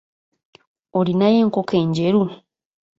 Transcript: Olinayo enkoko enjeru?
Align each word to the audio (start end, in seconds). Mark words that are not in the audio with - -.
Olinayo 0.99 1.37
enkoko 1.43 1.73
enjeru? 1.83 2.23